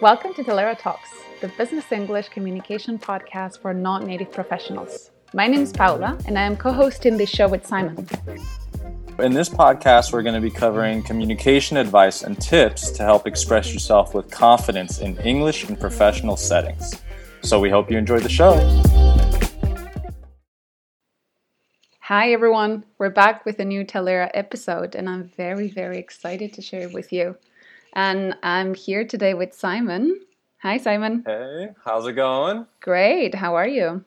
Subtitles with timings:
[0.00, 5.12] Welcome to Talaera Talks, the business English communication podcast for non native professionals.
[5.32, 8.08] My name is Paula, and I am co hosting this show with Simon.
[9.20, 13.72] In this podcast, we're going to be covering communication advice and tips to help express
[13.72, 17.00] yourself with confidence in English in professional settings.
[17.42, 18.54] So we hope you enjoy the show.
[22.00, 22.84] Hi, everyone.
[22.98, 26.92] We're back with a new Talaera episode, and I'm very, very excited to share it
[26.92, 27.36] with you.
[27.96, 30.18] And I'm here today with Simon.
[30.62, 31.22] Hi, Simon.
[31.24, 32.66] Hey, how's it going?
[32.80, 33.36] Great.
[33.36, 34.04] How are you?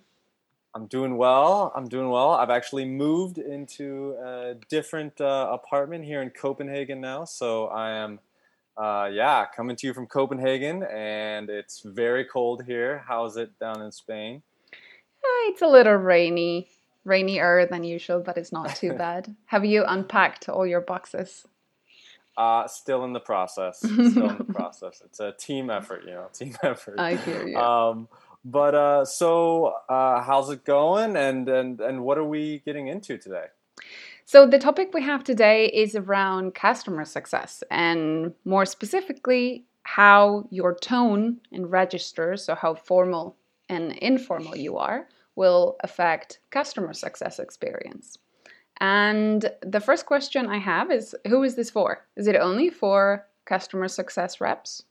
[0.75, 1.71] I'm doing well.
[1.73, 2.31] I'm doing well.
[2.31, 7.23] I've actually moved into a different uh, apartment here in Copenhagen now.
[7.23, 8.19] So I am,
[8.75, 13.05] uh, yeah, coming to you from Copenhagen, and it's very cold here.
[13.07, 14.41] How's it down in Spain?
[14.73, 16.67] Uh, it's a little rainy,
[17.05, 19.33] rainier than usual, but it's not too bad.
[19.45, 21.47] Have you unpacked all your boxes?
[22.37, 23.79] Uh, still in the process.
[23.79, 25.01] Still in the process.
[25.03, 26.99] It's a team effort, you know, team effort.
[26.99, 27.57] I hear you.
[27.57, 28.07] Um,
[28.45, 33.17] but uh, so, uh, how's it going, and and and what are we getting into
[33.17, 33.45] today?
[34.25, 40.75] So, the topic we have today is around customer success, and more specifically, how your
[40.75, 43.35] tone and register, so how formal
[43.67, 48.17] and informal you are, will affect customer success experience.
[48.79, 52.05] And the first question I have is who is this for?
[52.15, 54.83] Is it only for customer success reps?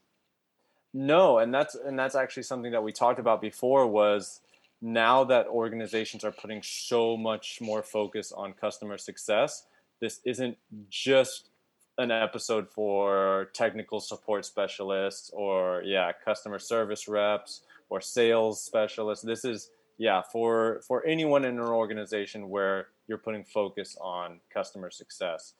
[0.93, 4.41] No, and that's and that's actually something that we talked about before was
[4.81, 9.65] now that organizations are putting so much more focus on customer success,
[9.99, 10.57] this isn't
[10.89, 11.49] just
[11.97, 19.23] an episode for technical support specialists or yeah, customer service reps or sales specialists.
[19.25, 24.91] This is yeah, for for anyone in an organization where you're putting focus on customer
[24.91, 25.53] success.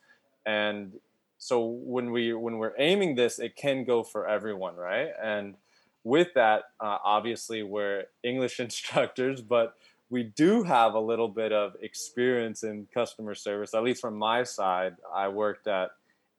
[0.46, 0.94] And
[1.38, 5.10] so when we when we're aiming this, it can go for everyone, right?
[5.22, 5.56] And
[6.04, 9.76] with that, uh, obviously we're English instructors, but
[10.10, 13.74] we do have a little bit of experience in customer service.
[13.74, 15.90] At least from my side, I worked at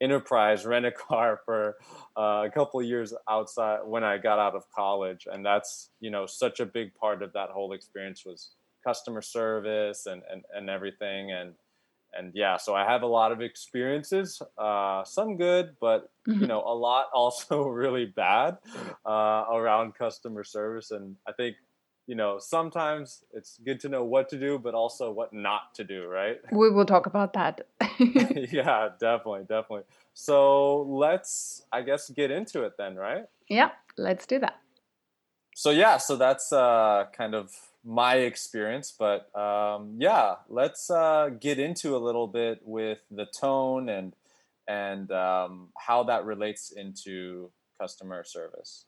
[0.00, 1.76] Enterprise Rent a Car for
[2.16, 6.26] uh, a couple years outside when I got out of college, and that's you know
[6.26, 8.50] such a big part of that whole experience was
[8.84, 11.54] customer service and and, and everything and
[12.14, 16.42] and yeah so i have a lot of experiences uh, some good but Mm-hmm.
[16.42, 18.58] you know a lot also really bad
[19.06, 21.56] uh, around customer service and i think
[22.06, 25.84] you know sometimes it's good to know what to do but also what not to
[25.84, 27.66] do right We will talk about that.
[27.98, 29.84] yeah definitely definitely
[30.14, 34.58] so let's i guess get into it then right yeah, let's do that.
[35.54, 37.50] so yeah so that's uh, kind of
[37.84, 43.88] my experience but um, yeah let's uh, get into a little bit with the tone
[43.88, 44.14] and
[44.66, 47.50] and um, how that relates into
[47.80, 48.84] customer service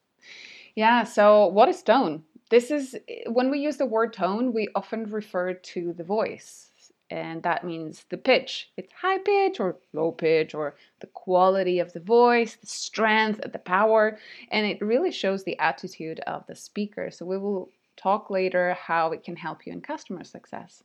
[0.75, 2.23] Yeah, so what is tone?
[2.51, 2.97] This is
[3.27, 6.67] when we use the word tone, we often refer to the voice.
[7.13, 8.71] And that means the pitch.
[8.77, 13.59] It's high pitch or low pitch or the quality of the voice, the strength, the
[13.59, 14.17] power.
[14.53, 17.11] And it really shows the attitude of the speaker.
[17.11, 17.71] So we will
[18.01, 20.83] talk later how it can help you in customer success.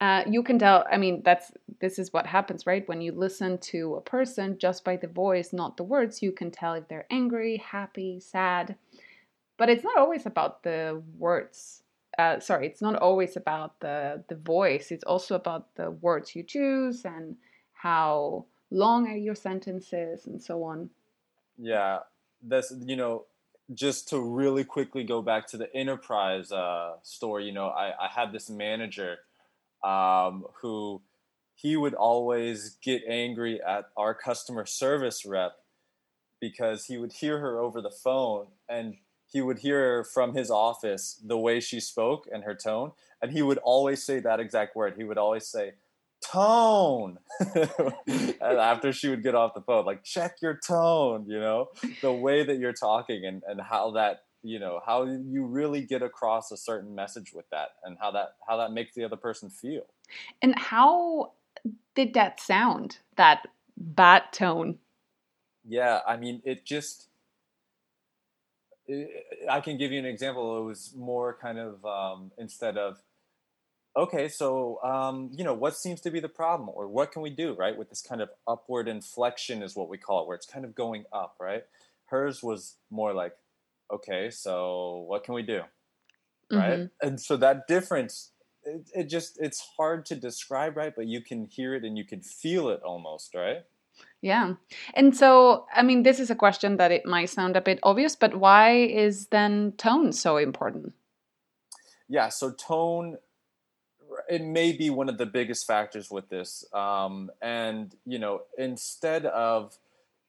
[0.00, 2.88] Uh, you can tell, I mean, that's this is what happens, right?
[2.88, 6.50] When you listen to a person just by the voice, not the words, you can
[6.50, 8.76] tell if they're angry, happy, sad.
[9.58, 11.82] But it's not always about the words.
[12.18, 14.90] Uh, sorry, it's not always about the the voice.
[14.90, 17.36] It's also about the words you choose and
[17.74, 20.90] how long are your sentences and so on.
[21.58, 21.98] yeah
[22.42, 23.24] that's you know
[23.72, 28.08] just to really quickly go back to the enterprise uh, store you know I, I
[28.14, 29.18] had this manager
[29.84, 31.02] um, who
[31.54, 35.52] he would always get angry at our customer service rep
[36.40, 41.20] because he would hear her over the phone and he would hear from his office
[41.24, 42.92] the way she spoke and her tone.
[43.22, 44.94] And he would always say that exact word.
[44.96, 45.74] He would always say
[46.22, 47.18] tone
[47.56, 51.68] and after she would get off the phone like check your tone you know
[52.02, 56.02] the way that you're talking and, and how that you know how you really get
[56.02, 59.48] across a certain message with that and how that how that makes the other person
[59.50, 59.82] feel
[60.42, 61.32] And how
[61.94, 62.98] did that sound?
[63.16, 63.46] That
[63.76, 64.78] bad tone.
[65.64, 67.08] yeah i mean it just
[69.48, 72.98] i can give you an example it was more kind of um, instead of
[73.96, 77.30] okay so um, you know what seems to be the problem or what can we
[77.30, 80.46] do right with this kind of upward inflection is what we call it where it's
[80.46, 81.64] kind of going up right
[82.06, 83.34] hers was more like
[83.92, 85.62] okay so what can we do
[86.52, 86.90] right Mhm.
[87.02, 88.32] and so that difference
[88.64, 92.04] it, it just it's hard to describe right but you can hear it and you
[92.04, 93.64] can feel it almost right
[94.22, 94.54] Yeah.
[94.94, 98.16] And so, I mean, this is a question that it might sound a bit obvious,
[98.16, 100.94] but why is then tone so important?
[102.08, 103.18] Yeah, so tone,
[104.30, 106.64] it may be one of the biggest factors with this.
[106.72, 109.76] Um, and, you know, instead of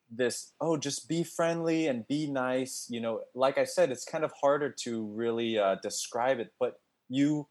[0.09, 4.23] this, oh, just be friendly and be nice, you know, like I said, it's kind
[4.23, 7.47] of harder to really uh, describe it, but you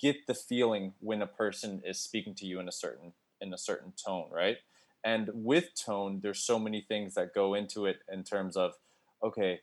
[0.00, 3.58] get the feeling when a person is speaking to you in a certain in a
[3.58, 4.58] certain tone, right?
[5.04, 8.74] And with tone, there's so many things that go into it in terms of,
[9.22, 9.60] okay,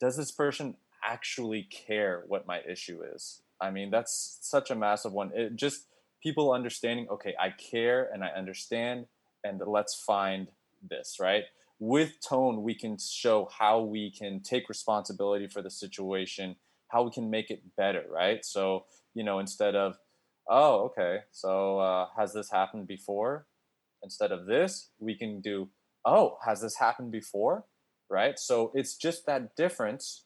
[0.00, 3.42] does this person actually care what my issue is?
[3.60, 5.30] I mean, that's such a massive one.
[5.34, 5.86] It just
[6.22, 9.06] people understanding, okay, I care and I understand,
[9.44, 10.48] and let's find
[10.88, 11.44] this, right?
[11.78, 16.56] With tone, we can show how we can take responsibility for the situation,
[16.88, 18.44] how we can make it better, right?
[18.44, 19.96] So, you know, instead of,
[20.48, 23.46] oh, okay, so uh, has this happened before?
[24.02, 25.68] Instead of this, we can do,
[26.04, 27.64] oh, has this happened before?
[28.08, 28.38] Right?
[28.38, 30.25] So it's just that difference.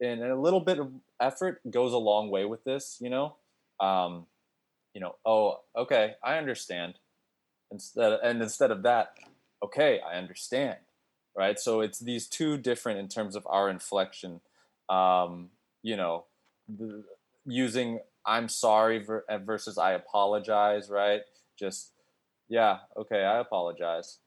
[0.00, 3.36] And a little bit of effort goes a long way with this, you know?
[3.80, 4.26] Um,
[4.94, 6.94] you know, oh, okay, I understand.
[7.70, 9.14] Instead, and instead of that,
[9.62, 10.78] okay, I understand.
[11.36, 11.58] Right?
[11.58, 14.40] So it's these two different in terms of our inflection.
[14.88, 15.50] Um,
[15.82, 16.24] you know,
[16.68, 17.04] the,
[17.46, 19.04] using I'm sorry
[19.44, 21.22] versus I apologize, right?
[21.58, 21.92] Just
[22.48, 24.18] yeah, okay, I apologize.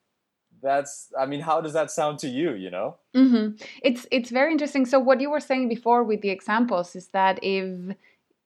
[0.61, 2.97] That's I mean, how does that sound to you, you know?
[3.15, 3.63] Mm-hmm.
[3.81, 4.85] It's it's very interesting.
[4.85, 7.95] So what you were saying before with the examples is that if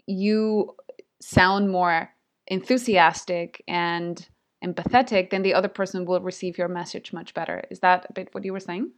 [0.06, 0.76] you
[1.20, 2.10] sound more
[2.48, 4.28] enthusiastic and
[4.64, 7.64] empathetic, then the other person will receive your message much better.
[7.70, 8.92] Is that a bit what you were saying?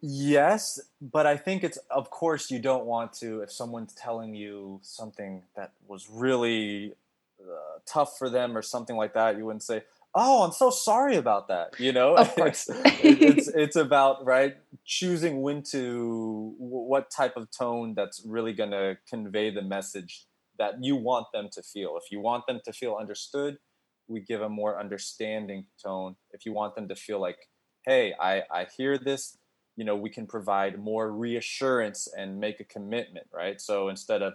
[0.00, 4.80] Yes, but I think it's of course you don't want to if someone's telling you
[4.82, 6.94] something that was really
[7.40, 9.82] uh, tough for them or something like that, you wouldn't say,
[10.14, 12.68] "Oh, I'm so sorry about that." You know, of course.
[12.68, 18.70] it's, it's it's about right choosing when to what type of tone that's really going
[18.70, 20.26] to convey the message
[20.58, 21.98] that you want them to feel.
[22.02, 23.58] If you want them to feel understood,
[24.08, 26.16] we give a more understanding tone.
[26.32, 27.48] If you want them to feel like,
[27.84, 29.36] "Hey, I I hear this."
[29.76, 33.58] You know, we can provide more reassurance and make a commitment, right?
[33.60, 34.34] So instead of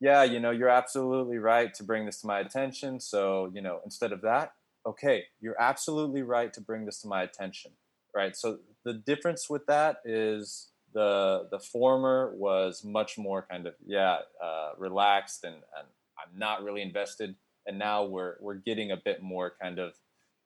[0.00, 3.00] yeah, you know, you're absolutely right to bring this to my attention.
[3.00, 4.52] So, you know, instead of that,
[4.86, 7.72] okay, you're absolutely right to bring this to my attention.
[8.14, 8.36] Right.
[8.36, 14.18] So the difference with that is the the former was much more kind of yeah
[14.42, 15.86] uh, relaxed and, and
[16.18, 17.34] I'm not really invested,
[17.66, 19.92] and now we're we're getting a bit more kind of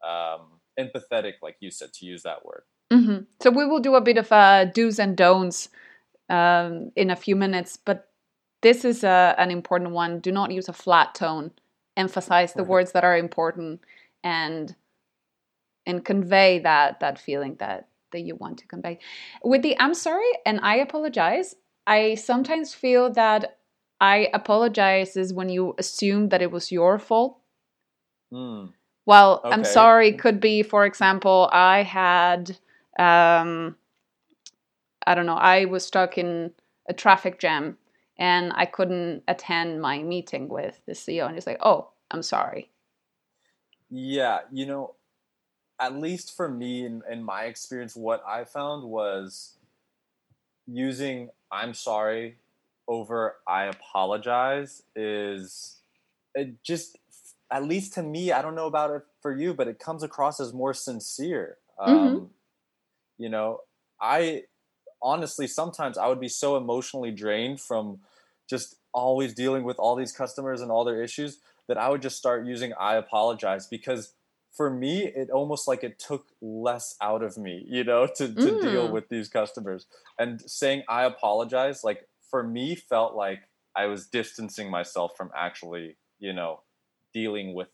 [0.04, 2.62] um, empathetic, like you said, to use that word.
[2.92, 3.24] Mm-hmm.
[3.40, 5.68] So we will do a bit of uh, do's and don'ts
[6.28, 8.08] um, in a few minutes, but
[8.62, 10.18] this is a, an important one.
[10.18, 11.52] Do not use a flat tone.
[11.96, 13.80] Emphasize the words that are important
[14.22, 14.74] and
[15.86, 18.98] and convey that that feeling that that you want to convey.
[19.42, 21.54] With the I'm sorry and I apologize,
[21.86, 23.58] I sometimes feel that
[24.00, 27.38] I apologize is when you assume that it was your fault.
[28.32, 28.72] Mm.
[29.06, 29.52] Well, okay.
[29.52, 32.56] I'm sorry could be, for example, I had,
[32.98, 33.76] um,
[35.06, 36.52] I don't know, I was stuck in
[36.88, 37.76] a traffic jam
[38.16, 41.26] and I couldn't attend my meeting with the CEO.
[41.26, 42.70] And he's like, oh, I'm sorry.
[43.90, 44.94] Yeah, you know,
[45.80, 49.56] at least for me, in, in my experience, what I found was
[50.66, 52.36] using I'm sorry
[52.86, 55.76] over I apologize is
[56.34, 56.96] it just
[57.50, 60.38] at least to me, I don't know about it for you, but it comes across
[60.38, 61.56] as more sincere.
[61.80, 61.92] Mm-hmm.
[61.92, 62.30] Um,
[63.18, 63.60] you know,
[64.00, 64.44] I
[65.02, 68.00] honestly sometimes I would be so emotionally drained from
[68.48, 71.38] just always dealing with all these customers and all their issues
[71.70, 74.14] that I would just start using I apologize because
[74.50, 78.40] for me it almost like it took less out of me, you know, to, to
[78.40, 78.60] mm.
[78.60, 79.86] deal with these customers.
[80.18, 83.42] And saying I apologize, like for me felt like
[83.76, 86.62] I was distancing myself from actually, you know,
[87.14, 87.68] dealing with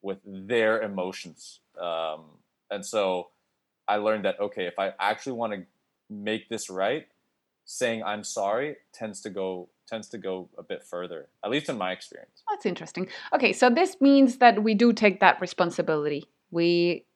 [0.00, 1.60] with their emotions.
[1.78, 2.24] Um,
[2.70, 3.28] and so
[3.86, 5.66] I learned that okay, if I actually want to
[6.08, 7.08] make this right,
[7.66, 11.78] saying I'm sorry tends to go tends to go a bit further, at least in
[11.78, 12.42] my experience.
[12.50, 13.08] That's interesting.
[13.32, 16.24] Okay, so this means that we do take that responsibility.
[16.50, 17.06] We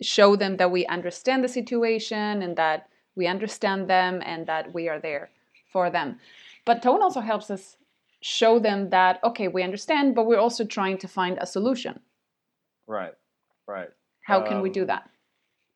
[0.00, 4.88] show them that we understand the situation and that we understand them and that we
[4.88, 5.30] are there
[5.72, 6.18] for them.
[6.64, 7.76] But tone also helps us
[8.20, 12.00] show them that, okay, we understand, but we're also trying to find a solution.
[12.86, 13.14] Right,
[13.66, 13.88] right.
[14.24, 15.10] How can um, we do um, that?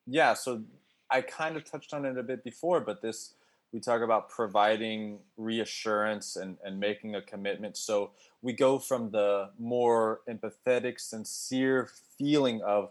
[0.06, 0.62] Yeah, so
[1.10, 3.34] I kind of touched on it a bit before, but this
[3.72, 7.76] we talk about providing reassurance and, and making a commitment.
[7.76, 8.10] So
[8.42, 12.90] we go from the more empathetic, sincere feeling of,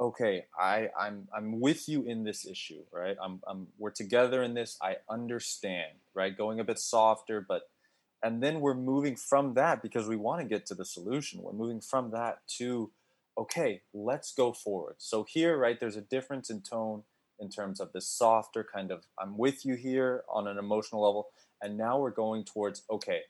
[0.00, 3.16] okay, I, I'm I'm with you in this issue, right?
[3.22, 4.76] I'm, I'm we're together in this.
[4.82, 6.36] I understand, right?
[6.36, 7.70] Going a bit softer, but
[8.22, 11.42] and then we're moving from that because we want to get to the solution.
[11.42, 12.90] We're moving from that to
[13.38, 14.96] okay, let's go forward.
[14.98, 17.02] So here, right, there's a difference in tone
[17.38, 21.28] in terms of this softer kind of I'm with you here on an emotional level,
[21.62, 23.20] and now we're going towards okay,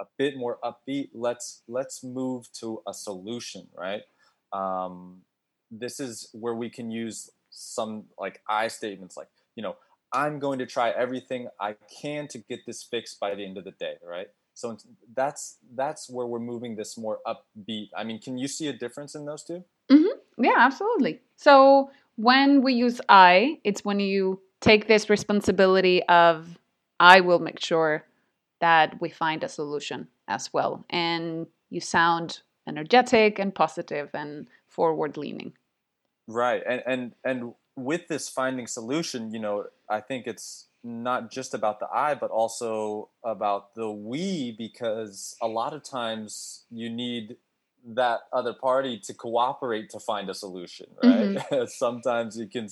[0.00, 1.10] a bit more upbeat.
[1.14, 4.02] Let's let's move to a solution, right?
[4.52, 5.22] Um,
[5.70, 9.76] this is where we can use some like I statements like, you know,
[10.12, 13.64] I'm going to try everything I can to get this fixed by the end of
[13.64, 14.28] the day, right?
[14.54, 14.76] So
[15.14, 17.90] that's that's where we're moving this more upbeat.
[17.96, 20.44] I mean, can you see a difference in those 2 mm-hmm.
[20.44, 21.20] Yeah, absolutely.
[21.36, 26.58] So when we use I, it's when you take this responsibility of
[26.98, 28.04] I will make sure
[28.60, 35.16] that we find a solution as well, and you sound energetic and positive and forward
[35.16, 35.52] leaning.
[36.26, 36.62] Right.
[36.68, 41.78] And and and with this finding solution, you know, I think it's not just about
[41.78, 47.36] the I, but also about the we, because a lot of times you need
[47.94, 51.36] that other party to cooperate to find a solution, right?
[51.36, 51.66] Mm-hmm.
[51.66, 52.68] Sometimes you can,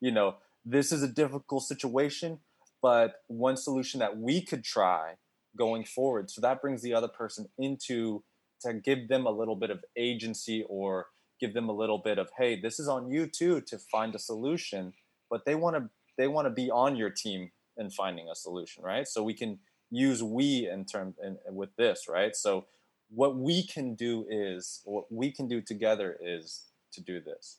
[0.00, 2.38] you know, this is a difficult situation,
[2.82, 5.14] but one solution that we could try
[5.56, 6.30] going forward.
[6.30, 8.22] So that brings the other person into
[8.62, 11.06] to give them a little bit of agency or
[11.40, 14.18] give them a little bit of hey this is on you too to find a
[14.18, 14.92] solution
[15.30, 18.84] but they want to they want to be on your team in finding a solution
[18.84, 19.58] right so we can
[19.90, 22.66] use we in term in, with this right so
[23.12, 27.58] what we can do is what we can do together is to do this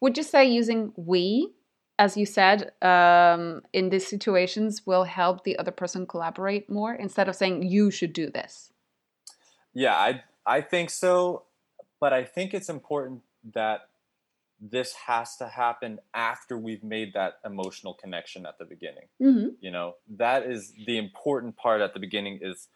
[0.00, 1.52] would you say using we
[1.98, 7.28] as you said um, in these situations will help the other person collaborate more instead
[7.28, 8.72] of saying you should do this
[9.72, 11.44] yeah i i think so
[12.04, 13.22] but I think it's important
[13.54, 13.88] that
[14.60, 19.06] this has to happen after we've made that emotional connection at the beginning.
[19.22, 19.48] Mm-hmm.
[19.62, 22.68] You know, that is the important part at the beginning is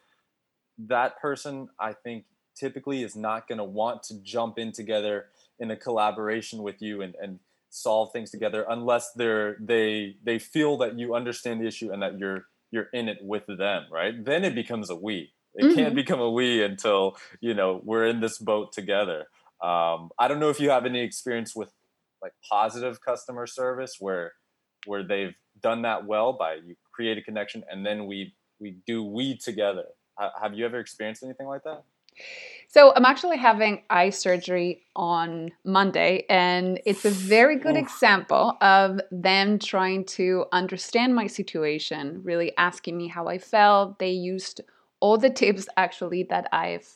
[0.87, 5.27] that person I think typically is not going to want to jump in together
[5.59, 10.77] in a collaboration with you and, and solve things together unless they're they they feel
[10.77, 14.13] that you understand the issue and that you're you're in it with them, right?
[14.23, 15.33] Then it becomes a we.
[15.55, 15.75] It mm-hmm.
[15.75, 19.25] can't become a we until you know we're in this boat together.
[19.61, 21.71] Um, I don't know if you have any experience with
[22.21, 24.33] like positive customer service where
[24.85, 29.03] where they've done that well by you create a connection and then we we do
[29.03, 29.85] we together.
[30.41, 31.83] Have you ever experienced anything like that?
[32.67, 37.81] So I'm actually having eye surgery on Monday, and it's a very good Oof.
[37.81, 43.97] example of them trying to understand my situation, really asking me how I felt.
[43.97, 44.61] They used
[44.99, 46.87] all the tips actually that I've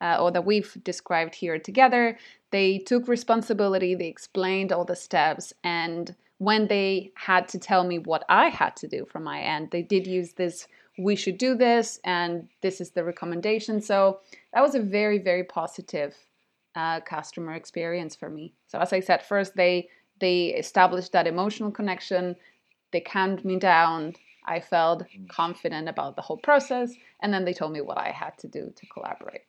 [0.00, 2.16] uh, or that we've described here together.
[2.52, 7.98] They took responsibility, they explained all the steps, and when they had to tell me
[7.98, 11.54] what I had to do from my end, they did use this we should do
[11.54, 13.80] this and this is the recommendation.
[13.80, 14.20] So
[14.52, 16.14] that was a very, very positive
[16.74, 18.54] uh, customer experience for me.
[18.66, 19.88] So as I said, first they
[20.20, 22.34] they established that emotional connection,
[22.92, 24.14] they calmed me down,
[24.44, 25.28] I felt mm.
[25.28, 28.72] confident about the whole process, and then they told me what I had to do
[28.74, 29.42] to collaborate.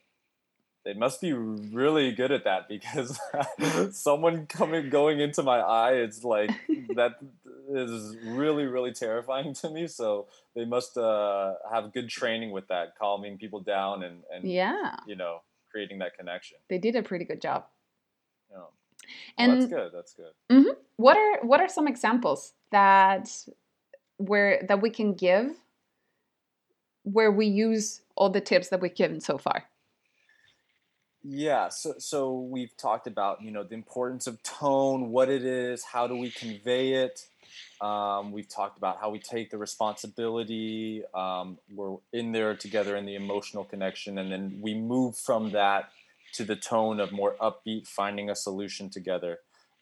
[0.84, 3.18] They must be really good at that because
[3.92, 6.50] someone coming going into my eye, it's like
[6.96, 7.16] that
[7.68, 9.86] is really really terrifying to me.
[9.86, 14.96] So they must uh, have good training with that, calming people down and and yeah,
[15.06, 16.56] you know, creating that connection.
[16.70, 17.66] They did a pretty good job.
[18.50, 18.56] Yeah.
[18.56, 18.72] Well,
[19.36, 19.90] and that's good.
[19.92, 20.32] That's good.
[20.50, 20.70] Mm-hmm.
[20.96, 23.28] What are what are some examples that
[24.16, 25.50] where that we can give
[27.02, 29.64] where we use all the tips that we've given so far?
[31.22, 35.84] Yeah, so so we've talked about you know the importance of tone, what it is,
[35.84, 37.26] how do we convey it.
[37.80, 41.02] Um, we've talked about how we take the responsibility.
[41.14, 45.90] Um, we're in there together in the emotional connection, and then we move from that
[46.34, 49.38] to the tone of more upbeat, finding a solution together.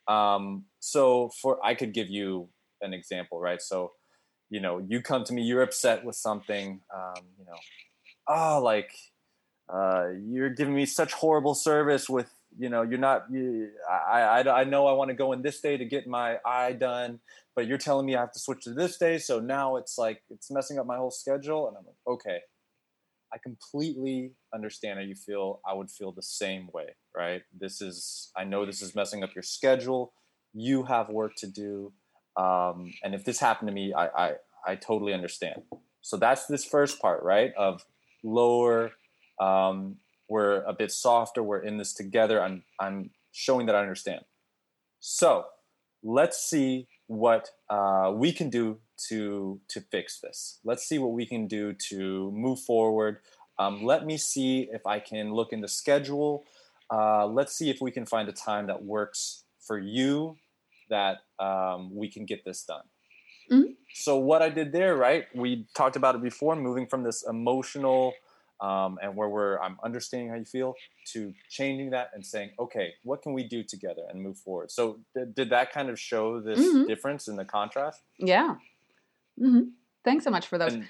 [0.08, 2.48] Um, so for I could give you
[2.80, 3.62] an example, right?
[3.62, 3.92] So
[4.50, 7.58] you know, you come to me, you're upset with something, um, you know,
[8.28, 8.92] oh, like,
[9.68, 14.60] uh, you're giving me such horrible service with, you know, you're not, you, I, I,
[14.60, 17.20] I know I want to go in this day to get my eye done,
[17.54, 19.18] but you're telling me I have to switch to this day.
[19.18, 21.68] So now it's like, it's messing up my whole schedule.
[21.68, 22.38] And I'm like, okay,
[23.32, 25.60] I completely understand how you feel.
[25.68, 27.42] I would feel the same way, right?
[27.58, 30.14] This is, I know this is messing up your schedule.
[30.54, 31.92] You have work to do.
[32.36, 34.32] Um, and if this happened to me, I, I,
[34.66, 35.62] I totally understand.
[36.00, 37.52] So that's this first part, right?
[37.56, 37.84] Of
[38.24, 38.92] lower,
[39.40, 39.96] um,
[40.28, 41.42] we're a bit softer.
[41.42, 42.42] We're in this together.
[42.42, 44.22] I'm, I'm showing that I understand.
[45.00, 45.46] So
[46.02, 48.78] let's see what uh, we can do
[49.08, 50.58] to to fix this.
[50.64, 53.18] Let's see what we can do to move forward.
[53.58, 56.44] Um, let me see if I can look in the schedule.
[56.92, 60.36] Uh, let's see if we can find a time that works for you
[60.90, 62.84] that um, we can get this done.
[63.50, 63.76] Mhm.
[63.94, 65.26] So what I did there, right?
[65.34, 68.14] We talked about it before, moving from this emotional
[68.60, 70.74] um, and where we're I'm understanding how you feel
[71.12, 74.70] to changing that and saying, okay, what can we do together and move forward?
[74.70, 76.86] So did, did that kind of show this Mhm.
[76.86, 78.02] difference in the contrast?
[78.18, 78.56] Yeah.
[79.38, 79.60] hmm
[80.04, 80.74] Thanks so much for those.
[80.74, 80.88] And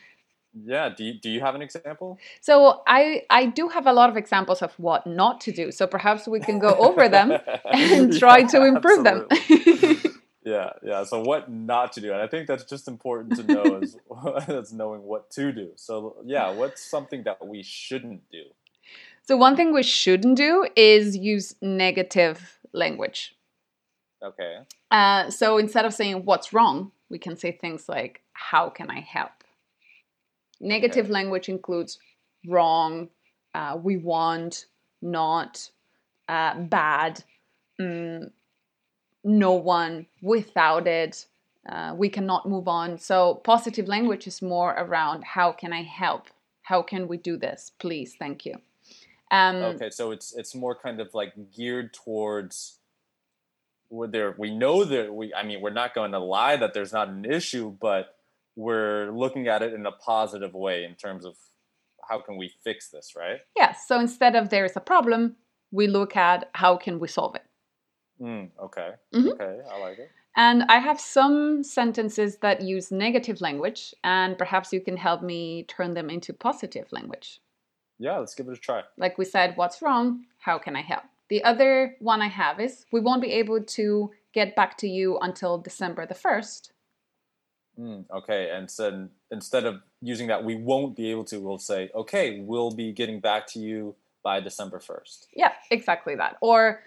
[0.64, 2.18] yeah, do you, do you have an example?
[2.40, 5.70] So I I do have a lot of examples of what not to do.
[5.72, 7.32] So perhaps we can go over them
[7.72, 9.26] and try to Yeah, improve them.
[10.48, 11.04] yeah, yeah.
[11.04, 13.96] So what not to do, and I think that's just important to know is
[14.46, 15.72] that's knowing what to do.
[15.76, 18.44] So yeah, what's something that we shouldn't do?
[19.22, 23.36] so one thing we shouldn't do is use negative language.
[24.22, 24.58] Okay.
[24.90, 29.00] Uh, so instead of saying what's wrong, we can say things like how can I
[29.00, 29.32] help?
[30.60, 31.12] Negative Okay.
[31.12, 31.98] language includes
[32.46, 33.08] wrong,
[33.54, 34.66] uh, we want,
[35.02, 35.70] not,
[36.28, 37.22] uh, bad,
[37.80, 38.30] mm,
[39.28, 41.26] no one, without it,
[41.68, 42.98] uh, we cannot move on.
[42.98, 46.28] So positive language is more around how can I help?
[46.62, 47.72] How can we do this?
[47.78, 48.54] Please, thank you.
[49.30, 52.78] Um, Okay, so it's it's more kind of like geared towards
[53.90, 56.92] where there we know that we I mean we're not going to lie that there's
[56.92, 58.16] not an issue, but
[58.56, 61.36] we're looking at it in a positive way in terms of
[62.08, 63.40] how can we fix this, right?
[63.54, 63.84] Yes.
[63.86, 65.36] So instead of there is a problem,
[65.70, 67.44] we look at how can we solve it.
[68.20, 68.94] Mm, okay.
[69.14, 69.32] Mhm.
[69.32, 70.10] Okay, I like it.
[70.36, 75.64] And I have some sentences that use negative language, and perhaps you can help me
[75.64, 77.40] turn them into positive language.
[77.98, 78.82] Yeah, let's give it a try.
[78.96, 80.26] Like we said, what's wrong?
[80.38, 81.02] How can I help?
[81.28, 85.18] The other one I have is we won't be able to get back to you
[85.18, 86.72] until December the 1st.
[87.78, 91.40] Mm, okay, and so instead of using that, we won't be able to.
[91.40, 95.28] We'll say, okay, we'll be getting back to you by December first.
[95.34, 96.36] Yeah, exactly that.
[96.40, 96.82] Or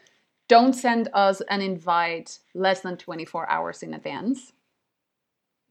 [0.52, 4.52] don't send us an invite less than 24 hours in advance.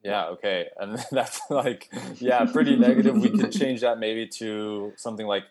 [0.03, 3.21] Yeah, okay, and that's like, yeah, pretty negative.
[3.21, 5.45] We could change that maybe to something like,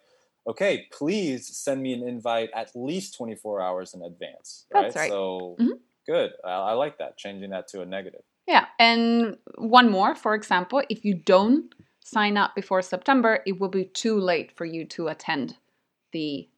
[0.47, 4.65] okay, please send me an invite at least twenty four hours in advance.
[4.71, 5.09] That's right.
[5.09, 5.77] So Mhm.
[6.07, 6.31] good.
[6.43, 7.15] I, I like that.
[7.17, 8.23] Changing that to a negative.
[8.47, 13.69] Yeah, and one more, for example, if you don't sign up before September, it will
[13.69, 15.57] be too late for you to attend
[16.13, 16.49] the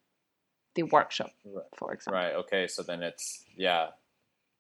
[0.76, 1.66] the workshop, Right.
[1.76, 2.20] for example.
[2.22, 2.34] Right.
[2.36, 2.68] Okay.
[2.68, 3.90] So then it's yeah.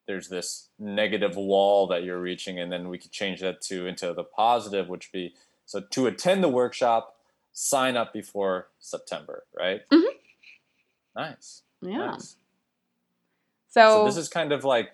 [0.07, 4.13] There's this negative wall that you're reaching, and then we could change that to into
[4.13, 7.15] the positive, which be so to attend the workshop,
[7.53, 9.81] sign up before September, right?
[9.89, 10.03] Mhm.
[11.15, 11.61] Nice.
[11.81, 11.97] Yeah.
[11.97, 12.35] Nice.
[13.69, 14.91] So, So this is kind of like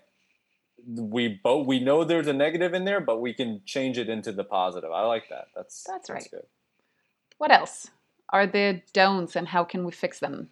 [0.88, 4.32] we both we know there's a negative in there, but we can change it into
[4.32, 4.92] the positive.
[4.92, 5.48] I like that.
[5.56, 6.28] That's That's right.
[6.30, 6.46] good.
[7.38, 7.90] what else
[8.30, 10.50] are the don'ts and how can we fix them?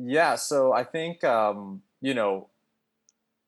[0.00, 2.48] Yeah, so I think um, you know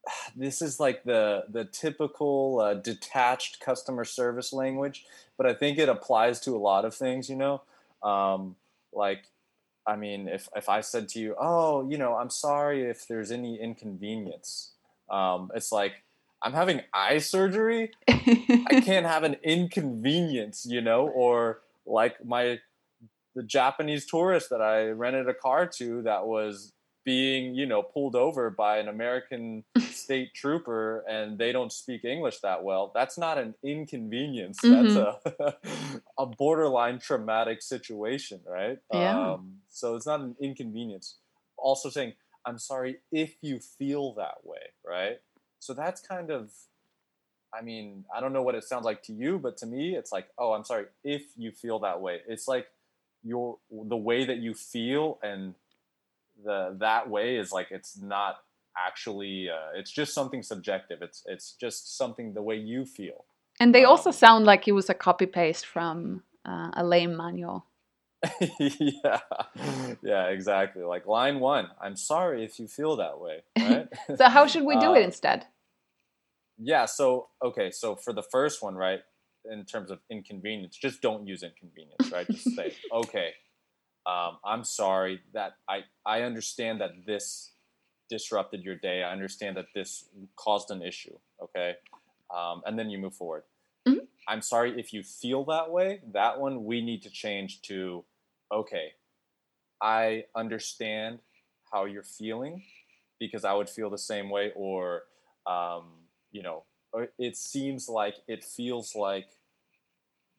[0.37, 5.05] this is like the the typical uh, detached customer service language,
[5.37, 7.29] but I think it applies to a lot of things.
[7.29, 7.63] You know,
[8.03, 8.57] um,
[8.93, 9.25] like
[9.87, 13.31] I mean, if if I said to you, "Oh, you know, I'm sorry if there's
[13.31, 14.73] any inconvenience,"
[15.11, 16.03] um, it's like
[16.43, 17.93] I'm having eye surgery.
[18.09, 22.61] I can't have an inconvenience, you know, or like my
[23.41, 26.75] the Japanese tourist that I rented a car to that was
[27.07, 32.41] being, you know, pulled over by an American state trooper and they don't speak English
[32.41, 32.93] that well.
[32.95, 34.59] That's not an inconvenience.
[34.63, 35.17] That's a
[36.19, 38.77] a borderline traumatic situation, right?
[38.93, 39.33] Yeah.
[39.33, 41.17] Um, so it's not an inconvenience.
[41.57, 42.13] Also saying,
[42.45, 45.17] I'm sorry if you feel that way, right?
[45.61, 46.53] So that's kind of
[47.59, 50.13] I mean, I don't know what it sounds like to you, but to me, it's
[50.13, 52.21] like, oh, I'm sorry if you feel that way.
[52.29, 52.67] It's like
[53.23, 55.55] your the way that you feel and
[56.45, 58.37] the that way is like it's not
[58.77, 61.03] actually uh, it's just something subjective.
[61.03, 63.25] It's it's just something the way you feel.
[63.61, 67.17] and they also Um, sound like it was a copy paste from uh, a lame
[67.17, 67.67] manual.
[68.41, 69.21] yeah,
[70.03, 70.83] yeah, exactly.
[70.83, 73.89] Like line one, I'm sorry if you feel that way, right?
[74.17, 75.47] So, how should we do it Uh, instead?
[76.59, 76.87] Yeah.
[76.87, 77.71] So okay.
[77.71, 79.01] So for the first one, right,
[79.51, 82.27] in terms of inconvenience, just don't use inconvenience, right?
[82.27, 83.31] Just say, okay,
[84.07, 87.53] um, I'm sorry that I I understand that this
[88.09, 89.03] disrupted your day.
[89.03, 91.17] I understand that this caused an issue.
[91.43, 91.75] Okay,
[92.35, 93.45] um, and then you move forward.
[93.87, 94.07] Mhm.
[94.29, 96.01] I'm sorry if you feel that way.
[96.13, 98.05] That one we need to change to,
[98.53, 98.93] okay,
[99.81, 101.21] I understand
[101.73, 102.65] how you're feeling.
[103.19, 105.03] because I would feel the same way, or
[105.47, 105.85] um,
[106.33, 106.65] you know,
[107.19, 109.29] it seems like it feels like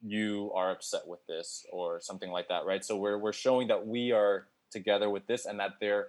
[0.02, 2.84] you are upset with this or something like that, right?
[2.84, 6.08] So we're we're showing that we are together with this and that their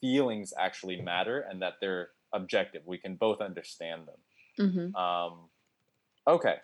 [0.00, 2.82] feelings actually matter and that they're objective.
[2.86, 4.68] We can both understand them.
[4.68, 4.96] Mm-hmm.
[4.96, 5.48] Um,
[6.26, 6.56] okay,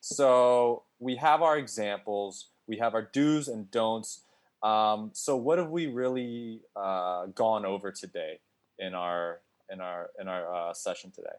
[0.00, 4.22] so we have our examples, we have our do's and don'ts.
[4.62, 8.40] Um, so what have we really uh, gone over today
[8.78, 9.40] in our
[9.70, 11.36] in our in our uh, session today?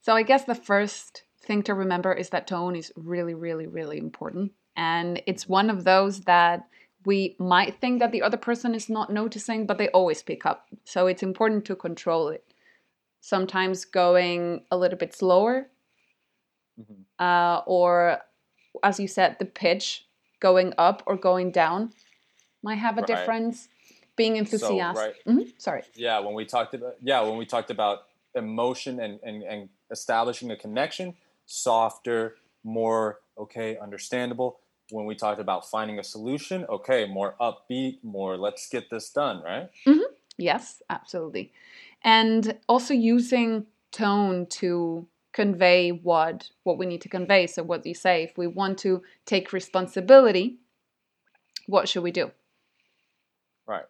[0.00, 3.98] So I guess the first thing to remember is that tone is really, really, really
[3.98, 4.52] important.
[4.76, 6.66] And it's one of those that
[7.04, 10.66] we might think that the other person is not noticing, but they always pick up.
[10.84, 12.44] So it's important to control it.
[13.20, 15.68] Sometimes going a little bit slower,
[16.80, 17.02] mm-hmm.
[17.18, 18.18] uh, or
[18.82, 20.06] as you said, the pitch
[20.40, 21.92] going up or going down
[22.62, 23.06] might have a right.
[23.06, 23.68] difference.
[24.16, 24.96] Being enthusiastic.
[24.96, 25.14] So, right.
[25.26, 25.50] mm-hmm.
[25.58, 25.82] Sorry.
[25.94, 28.04] Yeah, when we talked about yeah, when we talked about
[28.34, 31.14] emotion and, and, and establishing a connection,
[31.46, 34.58] softer, more okay, understandable.
[34.90, 39.42] When we talked about finding a solution, okay, more upbeat, more let's get this done,
[39.42, 39.68] right?
[39.86, 40.12] Mm-hmm.
[40.38, 41.52] Yes, absolutely.
[42.02, 47.46] And also using tone to convey what what we need to convey.
[47.46, 48.24] So what do you say?
[48.24, 50.56] If we want to take responsibility,
[51.66, 52.30] what should we do?
[53.66, 53.84] Right.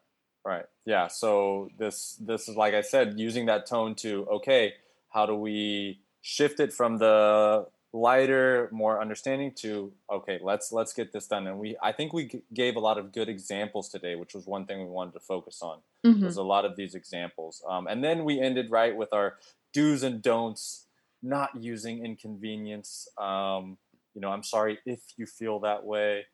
[0.44, 0.64] Right.
[0.84, 1.08] Yeah.
[1.08, 4.74] So this this is like I said, using that tone to okay,
[5.16, 11.10] how do we shift it from the lighter, more understanding to okay, let's let's get
[11.12, 11.46] this done.
[11.46, 14.46] And we I think we g- gave a lot of good examples today, which was
[14.46, 15.78] one thing we wanted to focus on.
[16.06, 16.20] Mm-hmm.
[16.20, 19.36] There's a lot of these examples, um, and then we ended right with our
[19.72, 20.86] do's and don'ts,
[21.22, 23.08] not using inconvenience.
[23.18, 23.78] Um,
[24.14, 26.26] you know, I'm sorry if you feel that way.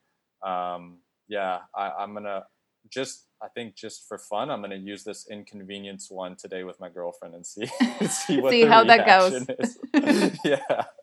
[0.44, 2.46] Um, yeah, I, I'm gonna
[2.90, 6.78] just I think just for fun, I'm going to use this inconvenience one today with
[6.78, 7.66] my girlfriend and see
[8.08, 9.46] see, see how that goes.
[10.44, 10.60] yeah.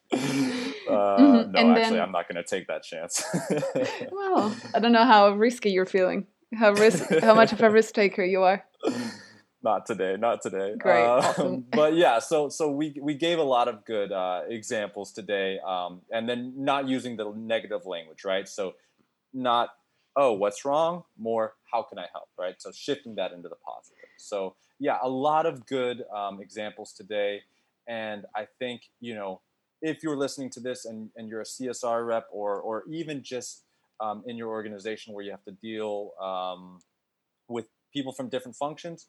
[0.10, 0.18] Uh,
[0.90, 1.52] mm-hmm.
[1.52, 3.24] No, and actually, then, I'm not going to take that chance.
[4.12, 6.28] well, I don't know how risky you're feeling.
[6.56, 7.10] How risk?
[7.22, 8.64] how much of a risk taker you are?
[9.62, 10.16] Not today.
[10.18, 10.74] Not today.
[10.78, 11.06] Great.
[11.06, 11.66] Um, awesome.
[11.72, 16.02] but yeah, so so we we gave a lot of good uh, examples today, um,
[16.12, 18.48] and then not using the negative language, right?
[18.48, 18.76] So
[19.34, 19.70] not
[20.16, 21.04] oh, what's wrong?
[21.18, 22.30] More, how can I help?
[22.38, 22.56] Right.
[22.60, 23.98] So shifting that into the positive.
[24.18, 27.42] So yeah, a lot of good um, examples today.
[27.88, 29.42] And I think, you know,
[29.82, 33.64] if you're listening to this and, and you're a CSR rep or, or even just
[34.00, 36.80] um, in your organization where you have to deal um,
[37.48, 39.08] with people from different functions,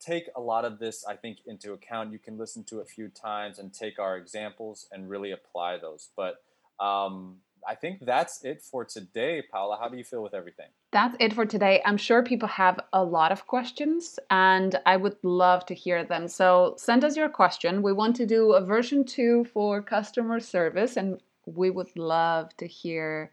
[0.00, 2.12] take a lot of this, I think, into account.
[2.12, 6.10] You can listen to a few times and take our examples and really apply those.
[6.16, 6.42] But
[6.78, 7.36] um,
[7.66, 9.76] I think that's it for today, Paula.
[9.80, 10.66] How do you feel with everything?
[10.92, 11.82] That's it for today.
[11.84, 16.28] I'm sure people have a lot of questions and I would love to hear them.
[16.28, 17.82] So send us your question.
[17.82, 22.66] We want to do a version two for customer service and we would love to
[22.66, 23.30] hear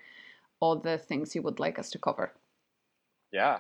[0.60, 2.34] all the things you would like us to cover.
[3.32, 3.60] Yeah,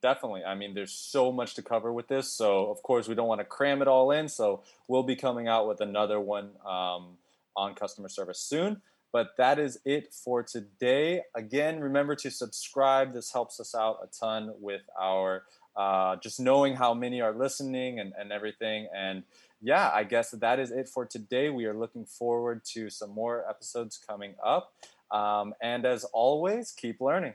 [0.00, 0.44] definitely.
[0.44, 2.30] I mean, there's so much to cover with this.
[2.30, 4.28] So, of course, we don't want to cram it all in.
[4.28, 7.16] So, we'll be coming out with another one um,
[7.56, 8.82] on customer service soon.
[9.16, 11.22] But that is it for today.
[11.34, 13.14] Again, remember to subscribe.
[13.14, 17.98] This helps us out a ton with our uh, just knowing how many are listening
[17.98, 18.88] and, and everything.
[18.94, 19.22] And
[19.62, 21.48] yeah, I guess that is it for today.
[21.48, 24.74] We are looking forward to some more episodes coming up.
[25.10, 27.32] Um, and as always, keep learning.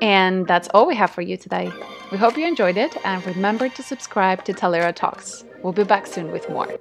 [0.00, 1.68] And that's all we have for you today.
[2.12, 5.44] We hope you enjoyed it and remember to subscribe to Talaera Talks.
[5.64, 6.78] We'll be back soon with more.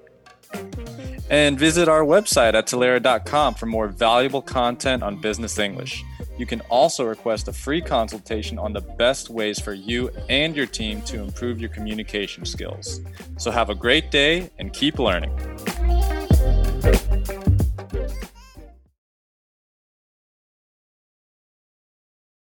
[1.30, 6.04] And visit our website at Talaera.com for more valuable content on business English.
[6.38, 10.66] You can also request a free consultation on the best ways for you and your
[10.66, 13.02] team to improve your communication skills.
[13.38, 15.32] So have a great day and keep learning.